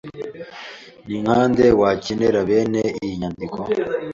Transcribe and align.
Ni 1.05 1.15
nka 1.23 1.39
nde 1.49 1.65
wakenera 1.81 2.39
bene 2.49 2.81
iyi 3.03 3.15
nyandiko? 3.21 3.59